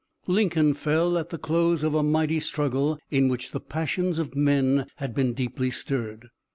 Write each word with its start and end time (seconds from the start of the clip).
Lincoln 0.25 0.73
fell 0.73 1.15
at 1.19 1.29
the 1.29 1.37
close 1.37 1.83
of 1.83 1.93
a 1.93 2.01
mighty 2.01 2.39
struggle 2.39 2.97
in 3.11 3.27
which 3.27 3.51
the 3.51 3.59
passions 3.59 4.17
of 4.17 4.35
men 4.35 4.87
had 4.95 5.13
been 5.13 5.33
deeply 5.33 5.69
stirred. 5.69 6.29